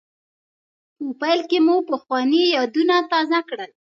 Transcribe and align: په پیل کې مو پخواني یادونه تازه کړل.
په 0.97 1.05
پیل 1.21 1.39
کې 1.49 1.59
مو 1.65 1.75
پخواني 1.89 2.43
یادونه 2.55 2.95
تازه 3.11 3.39
کړل. 3.49 3.71